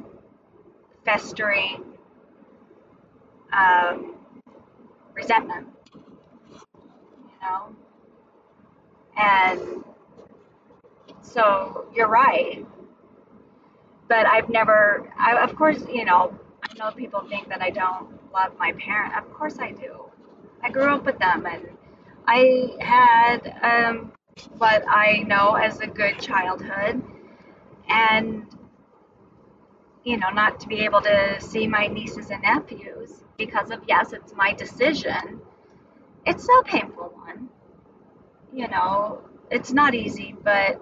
[1.07, 1.85] festering
[3.53, 4.15] um,
[5.15, 5.67] resentment,
[6.63, 7.75] you know?
[9.17, 9.83] And
[11.21, 12.65] so you're right.
[14.09, 16.37] But I've never, I, of course, you know,
[16.69, 19.15] I know people think that I don't love my parent.
[19.17, 20.03] Of course I do.
[20.61, 21.69] I grew up with them and
[22.27, 24.11] I had um,
[24.57, 27.01] what I know as a good childhood.
[27.89, 28.45] And,
[30.07, 34.13] you know, not to be able to see my nieces and nephews because of, yes,
[34.13, 35.41] it's my decision.
[36.25, 37.49] It's a painful one.
[38.53, 39.19] You know,
[39.51, 40.81] it's not easy, but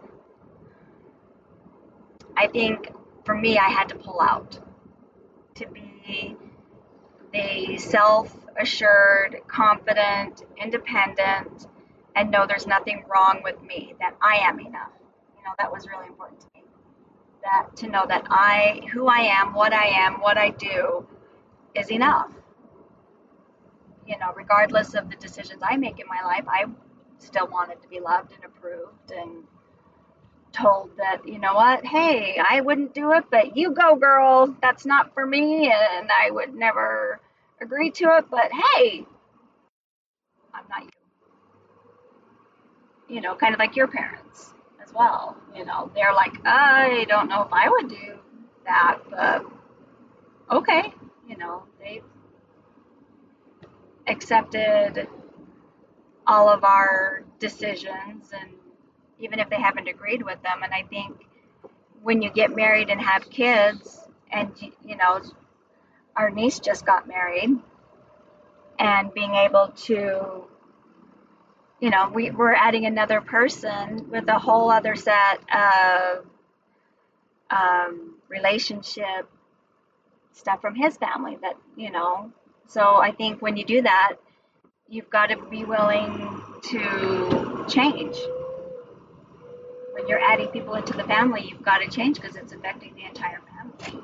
[2.38, 2.93] I think
[3.25, 4.59] for me, I had to pull out
[5.55, 6.38] to be
[7.33, 11.65] the self assured, confident, independent,
[12.15, 14.91] and know there's nothing wrong with me, that I am enough.
[15.35, 16.54] You know, that was really important to.
[17.45, 21.05] That to know that I, who I am, what I am, what I do
[21.75, 22.31] is enough.
[24.08, 26.65] You know, regardless of the decisions I make in my life, I
[27.19, 29.43] still wanted to be loved and approved and
[30.53, 34.55] told that, you know what, hey, I wouldn't do it, but you go, girl.
[34.62, 37.19] That's not for me, and I would never
[37.62, 39.05] agree to it, but hey,
[40.51, 40.89] I'm not you.
[43.15, 44.54] You know, kind of like your parents
[44.95, 45.38] well.
[45.55, 48.19] You know, they're like, I don't know if I would do
[48.65, 49.45] that, but
[50.51, 50.93] okay.
[51.27, 52.03] You know, they've
[54.08, 55.08] accepted
[56.27, 58.51] all of our decisions and
[59.19, 61.27] even if they haven't agreed with them and i think
[62.01, 63.99] when you get married and have kids
[64.31, 64.51] and
[64.84, 65.21] you know
[66.15, 67.49] our niece just got married
[68.79, 70.43] and being able to
[71.79, 76.25] you know we, we're adding another person with a whole other set of
[77.49, 79.29] um, relationship
[80.33, 82.31] stuff from his family that you know.
[82.67, 84.13] So i think when you do that
[84.89, 88.17] you've got to be willing to change.
[89.91, 93.05] When you're adding people into the family you've got to change because it's affecting the
[93.05, 94.01] entire family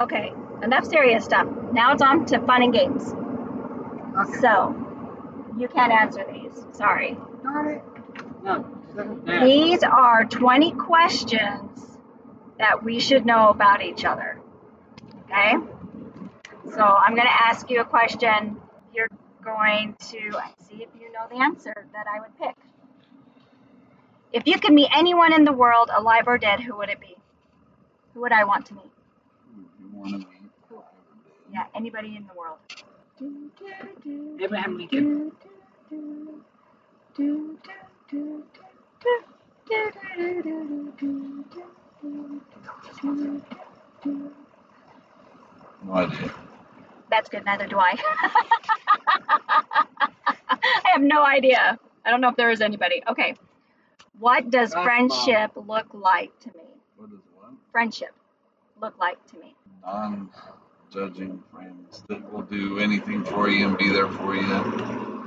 [0.00, 0.32] Okay,
[0.62, 1.46] enough serious stuff.
[1.72, 3.12] Now it's on to fun and games.
[4.18, 4.40] Okay.
[4.40, 4.74] So,
[5.58, 6.64] you can't answer these.
[6.72, 7.18] Sorry.
[7.42, 7.82] Darn it.
[8.42, 8.64] No.
[9.44, 11.98] These are 20 questions
[12.58, 14.40] that we should know about each other.
[15.24, 15.54] Okay?
[16.74, 18.56] So, I'm going to ask you a question.
[18.94, 19.08] You're
[19.44, 22.56] going to see if you know the answer that I would pick.
[24.32, 27.16] If you could meet anyone in the world, alive or dead, who would it be?
[28.14, 28.90] Who would I want to meet?
[30.02, 30.50] You want to meet
[31.52, 32.58] Yeah, anybody in the world.
[34.40, 35.32] Abraham Lincoln.
[45.84, 46.34] No idea.
[47.10, 47.96] That's good, neither do I.
[50.48, 51.78] I have no idea.
[52.06, 53.02] I don't know if there is anybody.
[53.06, 53.34] Okay.
[54.18, 56.64] What does That's friendship look like to me?
[56.96, 57.52] What is what?
[57.70, 58.14] Friendship
[58.80, 59.54] look like to me.
[59.84, 64.42] Non-judging friends that will do anything for you and be there for you,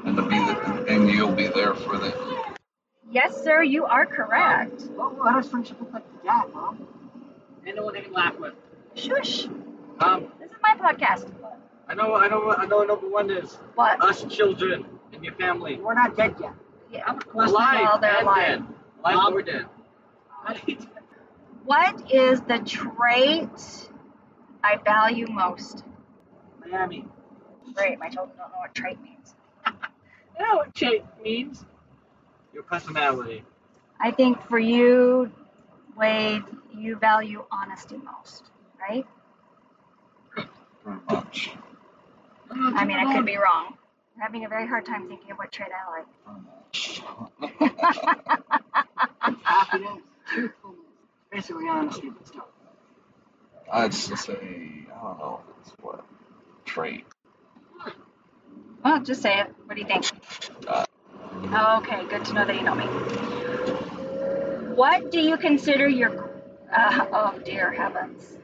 [0.06, 2.14] and to be the, and you'll be there for them.
[3.12, 4.84] Yes, sir, you are correct.
[4.96, 6.88] What, what does friendship look like to Dad, Mom?
[7.66, 8.54] Anyone they can laugh with.
[8.96, 9.46] Shush.
[10.00, 11.30] Um, This is my podcast.
[11.88, 12.84] I know, I know, I know.
[12.84, 14.02] Number one is What?
[14.04, 15.78] us children and your family.
[15.78, 16.54] We're not dead yet.
[16.92, 17.12] Yeah.
[17.12, 18.38] Alive Well, they're and alive.
[18.60, 18.66] dead.
[19.04, 19.34] Alive Mom?
[19.36, 19.66] or dead.
[21.66, 23.90] What is the trait
[24.64, 25.84] I value most?
[26.66, 27.06] Miami.
[27.74, 29.36] Great, my children don't know what trait means.
[30.40, 31.64] You know what trait means?
[32.56, 33.44] Your personality.
[34.02, 35.32] I think for you,
[35.96, 36.42] Wade,
[36.76, 39.06] you value honesty most, right?
[40.32, 41.52] Pretty much.
[42.50, 43.78] I mean, I could be wrong.
[44.16, 46.08] I'm having a very hard time thinking of what trait I like.
[47.40, 47.70] Pretty.
[49.44, 50.02] Happiness.
[50.28, 50.80] Truthfulness.
[51.32, 52.48] Basically honesty, but still.
[53.74, 56.06] I'd just say I don't know if it's what
[56.64, 57.06] trait.
[58.86, 59.48] Well, just say it.
[59.66, 60.06] What do you think?
[60.68, 60.86] Uh,
[61.56, 62.86] Oh, okay, good to know that you know me.
[64.76, 66.30] What do you consider your.
[66.72, 68.38] Uh, oh, dear heavens.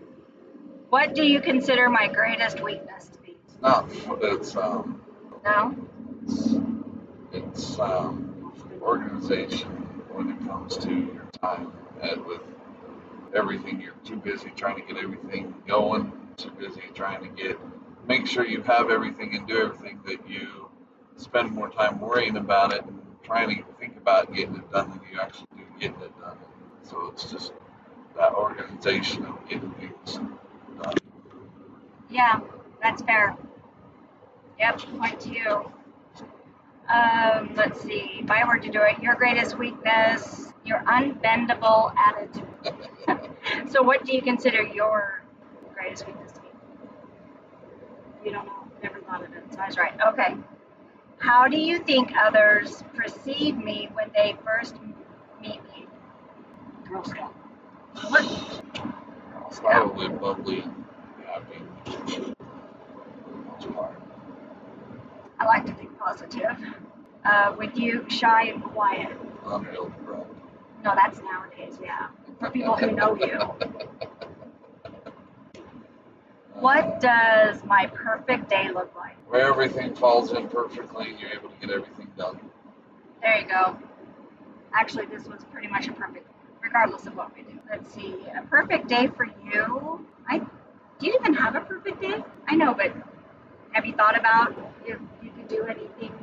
[0.90, 3.38] What do you consider my greatest weakness to be?
[3.46, 3.90] it's not.
[4.22, 5.02] It's um.
[5.46, 5.76] No?
[6.24, 6.56] It's,
[7.32, 8.52] it's um,
[8.82, 9.70] organization
[10.12, 11.72] when it comes to your time
[12.02, 12.42] and with
[13.36, 13.82] everything.
[13.82, 17.60] You're too busy trying to get everything going too busy trying to get
[18.08, 20.70] make sure you have everything and do everything that you
[21.18, 25.02] spend more time worrying about it and trying to think about getting it done than
[25.12, 26.38] you actually do getting it done.
[26.84, 27.52] So it's just
[28.16, 30.20] that organization of getting things
[30.82, 30.96] done.
[32.10, 32.40] Yeah,
[32.82, 33.36] that's fair.
[34.60, 35.72] Yep, point to you.
[36.92, 38.22] Um, let's see.
[38.24, 42.48] If I were to do it, your greatest weakness, your unbendable attitude.
[43.70, 45.22] So, what do you consider your
[45.74, 46.48] greatest weakness to be?
[48.26, 48.68] You don't know.
[48.82, 49.44] Never thought of it.
[49.52, 49.94] So I was right.
[50.10, 50.36] Okay.
[51.20, 54.76] How do you think others perceive me when they first
[55.42, 55.86] meet me?
[56.90, 57.34] Girl Scout.
[59.62, 60.86] Probably bubbly and
[61.26, 61.62] happy.
[63.66, 63.90] Most.
[65.40, 66.58] I like to think positive.
[67.26, 69.12] Uh, with you, shy and quiet.
[69.46, 70.28] Unreal correct.
[70.84, 72.08] No, that's nowadays, yeah.
[72.40, 73.40] For people who know you.
[76.54, 79.16] What does my perfect day look like?
[79.30, 82.40] Where everything falls in perfectly and you're able to get everything done.
[83.22, 83.78] There you go.
[84.74, 86.30] Actually, this was pretty much a perfect,
[86.62, 87.60] regardless of what we do.
[87.70, 88.16] Let's see.
[88.38, 90.06] A perfect day for you.
[90.28, 92.24] I do you even have a perfect day?
[92.48, 92.94] I know, but
[93.72, 94.54] have you thought about
[94.86, 96.14] if you could do anything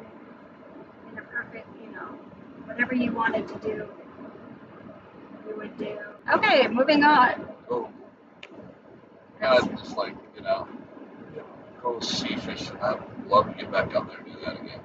[1.10, 2.08] in a perfect, you know,
[2.66, 3.88] whatever you wanted to do,
[5.48, 5.98] you would do.
[6.34, 7.46] Okay, moving on.
[7.68, 7.88] Go.
[9.42, 10.66] I'd just like, you know,
[11.82, 12.76] go sea fishing.
[12.82, 14.80] I'd love to get back out there and do that again.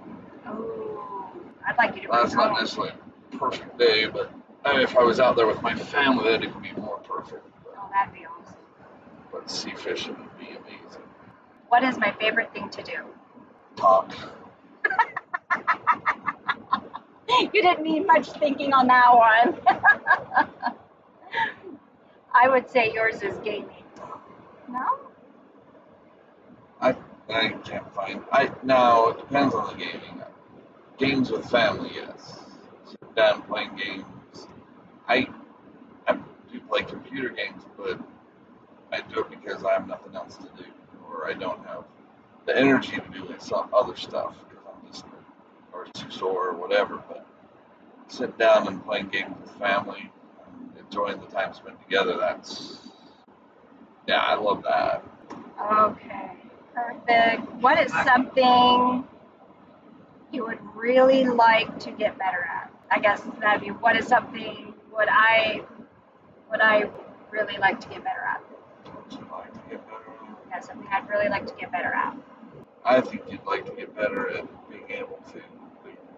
[0.45, 1.31] Oh,
[1.67, 2.59] I'd like you to That's not home.
[2.59, 2.91] necessarily
[3.33, 4.31] a perfect day, but
[4.65, 6.97] I mean, if I was out there with my family, then it would be more
[6.99, 7.43] perfect.
[7.63, 8.55] But, Oh, that'd be awesome.
[9.31, 11.01] but sea fishing would be amazing.
[11.69, 12.97] What is my favorite thing to do?
[13.77, 14.13] Talk.
[17.53, 19.57] you didn't need much thinking on that one.
[22.33, 23.83] I would say yours is gaming.
[24.69, 24.99] No?
[26.79, 26.95] I
[27.29, 28.21] I can't find.
[28.31, 30.21] I now it depends on the gaming.
[30.97, 32.45] Games with family, yes.
[32.85, 34.47] Sit down playing games.
[35.07, 35.27] I
[36.07, 36.13] I
[36.51, 37.99] do play computer games, but
[38.91, 40.69] I do it because I have nothing else to do,
[41.09, 41.83] or I don't have
[42.45, 44.35] the energy to do some other stuff
[45.73, 47.01] or sore or whatever.
[47.07, 47.25] But
[48.07, 50.11] sitting down and playing games with family,
[50.47, 52.17] and enjoying the time spent together.
[52.17, 52.91] That's
[54.07, 55.03] yeah, I love that.
[55.71, 56.31] Okay.
[56.73, 57.51] Perfect.
[57.61, 59.03] What is something
[60.31, 62.71] you would really like to get better at?
[62.89, 65.61] I guess that'd be what is something would I
[66.49, 66.89] would I
[67.29, 68.41] really like to get better at?
[68.85, 70.49] Don't you like to get better at?
[70.51, 72.15] That's something I'd really like to get better at.
[72.83, 75.41] I think you'd like to get better at being able to.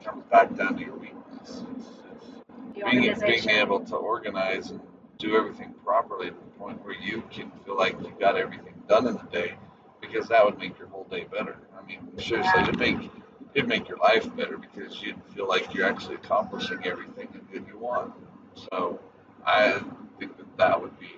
[0.04, 1.64] It comes back down to your weakness.
[1.78, 2.28] It's, it's
[2.76, 4.82] The being, being able to organize and
[5.18, 9.08] do everything properly to the point where you can feel like you got everything done
[9.08, 9.54] in the day,
[10.02, 11.58] because that would make your whole day better.
[11.82, 12.64] I mean, seriously, Yeah.
[12.64, 13.12] it'd make
[13.54, 17.78] it'd make your life better because you'd feel like you're actually accomplishing everything that you
[17.78, 18.12] want.
[18.56, 19.00] So,
[19.46, 19.80] I
[20.20, 21.16] think that that would be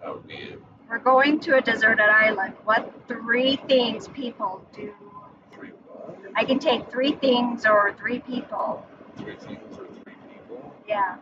[0.00, 0.62] that would be it.
[0.88, 2.54] We're going to a deserted island.
[2.64, 4.92] What three things people do?
[6.34, 8.84] I can take three things or three people.
[9.18, 10.74] Three things or three people.
[10.88, 11.16] Yeah.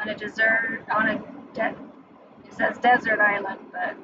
[0.00, 1.18] On a desert, on a
[1.54, 1.74] de-
[2.46, 3.96] it says desert island, but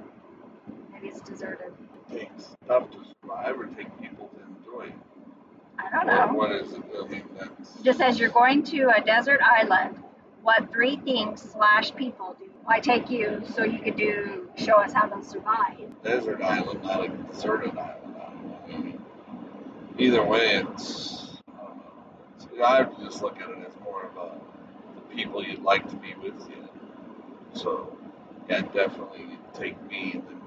[0.92, 1.72] maybe it's deserted.
[2.10, 4.40] takes stuff to survive or take people to
[4.80, 4.92] enjoy?
[5.78, 6.32] I don't Or know.
[6.34, 6.82] what is it?
[6.98, 10.02] I mean, that's It just says you're going to a desert island.
[10.42, 12.46] What three things slash people do?
[12.66, 15.78] I take you so you could do show us how to survive.
[16.02, 18.16] desert island, not a deserted island.
[18.16, 18.58] I don't know.
[18.74, 19.02] I mean,
[19.98, 21.40] either way, it's.
[21.48, 21.82] I don't know.
[22.36, 24.32] It's- I would just look at it as more of a
[24.94, 26.68] the people you'd like to be with you.
[27.52, 27.96] So,
[28.48, 30.40] yeah, definitely take me, and then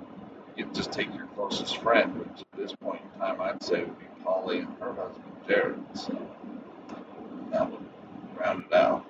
[0.56, 4.00] you'd just take your closest friend, which at this point in time I'd say would
[4.00, 5.80] be Polly and her husband Jared.
[5.94, 6.18] So
[7.52, 7.84] that would
[8.40, 9.06] round it out.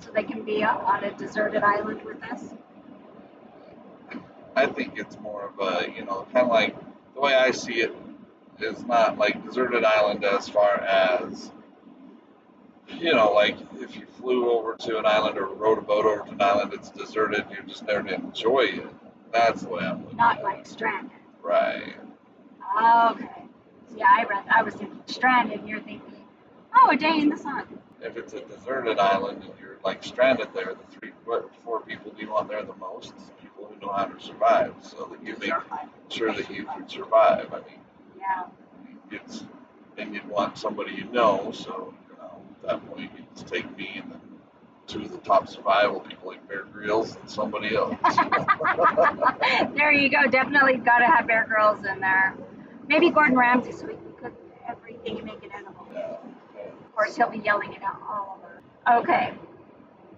[0.00, 2.54] So they can be on a deserted island with us.
[4.54, 6.76] I think it's more of a, you know, kind of like
[7.14, 7.94] the way I see it
[8.64, 11.52] is not like deserted island as far as,
[12.88, 16.24] you know, like if you flew over to an island or rode a boat over
[16.24, 18.86] to an island, it's deserted, you're just there to enjoy it.
[19.32, 21.10] That's the way I'm looking Not at like stranded.
[21.42, 21.94] Right.
[22.80, 23.28] Okay.
[23.96, 24.44] Yeah, I read.
[24.54, 25.60] I was thinking stranded.
[25.60, 26.14] and You're thinking,
[26.74, 27.66] oh, a day in the sun.
[28.00, 32.12] If it's a deserted island and you're like stranded there, the three, what four people
[32.12, 33.14] do you want there the most?
[33.40, 35.52] People who know how to survive, so that you make
[36.08, 37.52] sure that you can survive.
[37.52, 37.78] I mean,
[38.22, 38.44] Yeah.
[39.10, 39.44] it's
[39.98, 43.76] and you'd want somebody you know, so you know at that point you just take
[43.76, 44.20] me and then
[44.86, 47.96] two of the top survival people like Bear Grylls and somebody else.
[49.74, 50.26] there you go.
[50.30, 52.34] Definitely got to have Bear Grylls in there.
[52.88, 54.34] Maybe Gordon Ramsay so we can cook
[54.68, 55.86] everything and make it edible.
[55.94, 56.16] yeah.
[56.64, 59.00] Of course, he'll be yelling it out all over.
[59.00, 59.34] Okay.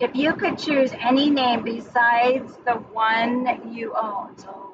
[0.01, 4.73] If you could choose any name besides the one you own, so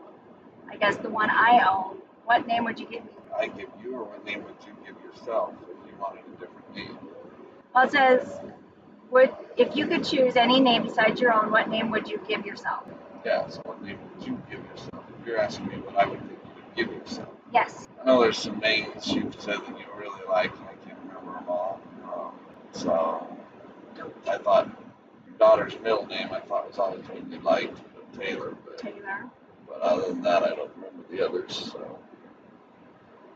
[0.70, 3.10] I guess the one I own, what name would you give me?
[3.38, 6.74] I give you, or what name would you give yourself if you wanted a different
[6.74, 6.98] name?
[7.74, 8.40] Well, it says,
[9.10, 12.44] would if you could choose any name besides your own, what name would you give
[12.46, 12.84] yourself?
[13.24, 15.04] Yeah, so what name would you give yourself?
[15.20, 17.28] If you're asking me what I would think you would give yourself.
[17.52, 17.86] Yes.
[18.00, 21.32] I know there's some names you've said that you really like, and I can't remember
[21.38, 21.80] them all.
[22.04, 22.32] Um,
[22.72, 23.36] so
[24.28, 24.66] I thought
[25.26, 27.78] your daughter's middle name I thought was always really liked,
[28.18, 28.56] Taylor.
[28.64, 29.26] But, Taylor.
[29.68, 31.72] but other than that, I don't remember the others.
[31.72, 31.98] So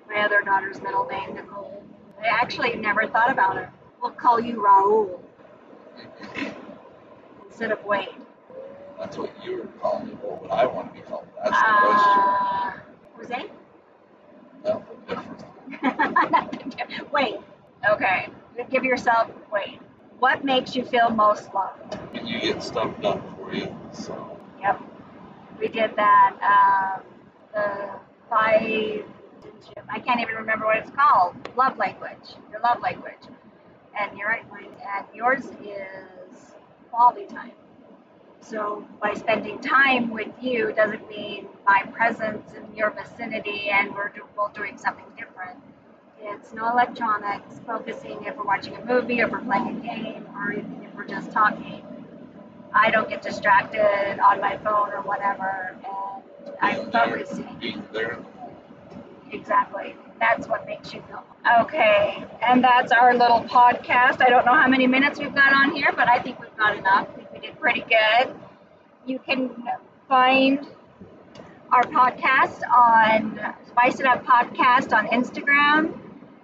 [0.09, 1.83] My other daughter's middle name, Nicole.
[2.23, 3.69] I actually never thought about it.
[4.01, 5.19] We'll call you Raul
[7.47, 8.09] instead of Wade.
[8.99, 10.13] that's what you were calling me.
[10.21, 11.27] What would I want to be called?
[11.43, 12.21] That's the question.
[12.23, 12.73] Uh,
[13.17, 13.51] Jose?
[14.65, 15.45] Nothing different.
[17.13, 17.37] Wait.
[17.91, 18.29] Okay.
[18.71, 19.81] Give yourself wait.
[20.21, 21.95] What makes you feel most loved?
[22.13, 24.81] When you get stuff done for you, so Yep.
[25.61, 26.37] We did that.
[26.41, 27.03] Um,
[27.53, 27.91] the
[28.31, 29.05] five.
[29.89, 31.37] I can't even remember what it's called.
[31.57, 32.37] Love language.
[32.51, 33.23] Your love language.
[33.99, 34.69] And you're right, mine.
[34.97, 36.55] And yours is
[36.91, 37.53] quality time.
[38.41, 44.13] So by spending time with you doesn't mean my presence in your vicinity and we're
[44.37, 45.59] both doing something different.
[46.21, 50.27] It's no electronics, focusing if we're watching a movie or if we're playing a game
[50.37, 51.83] or if, if we're just talking.
[52.73, 57.57] I don't get distracted on my phone or whatever, and I'm focusing.
[57.61, 58.34] being there in the moment.
[59.35, 59.95] Exactly.
[60.21, 61.25] That's what makes you feel.
[61.63, 64.23] Okay, and that's our little podcast.
[64.23, 66.79] I don't know how many minutes we've got on here, but I think we've got
[66.79, 67.09] enough.
[67.11, 68.35] I think we did pretty good.
[69.07, 69.51] You can
[70.09, 70.67] find
[71.73, 75.99] our podcast on Spice It Up Podcast on Instagram,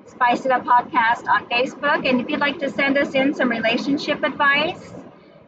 [0.07, 3.49] Spice It Up Podcast on Facebook, and if you'd like to send us in some
[3.49, 4.93] relationship advice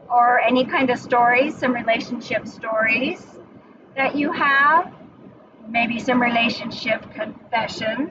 [0.08, 3.20] or any kind of stories, some relationship stories
[3.96, 4.92] that you have,
[5.68, 8.10] maybe some relationship confessions,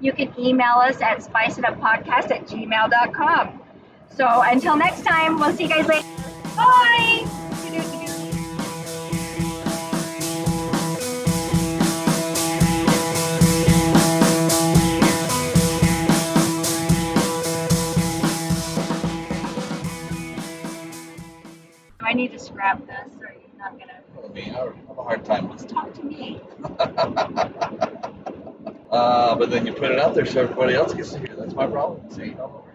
[0.00, 3.60] you can email us at spiceituppodcast at gmail.com.
[4.14, 6.06] So until next time, we'll see you guys later.
[6.56, 7.26] Bye!
[22.00, 25.24] I need to scrap this or are not gonna I mean, I have a hard
[25.24, 26.40] time with talk to me?
[28.90, 31.34] uh, but then you put it out there so everybody else gets to hear.
[31.38, 32.10] That's my problem.
[32.10, 32.72] See, I'm over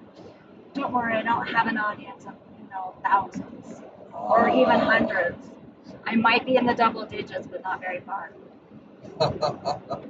[0.73, 3.81] Don't worry, I don't have an audience of, you know, thousands
[4.13, 5.47] or even hundreds.
[6.05, 8.31] I might be in the double digits, but not very far.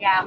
[0.00, 0.16] Yeah.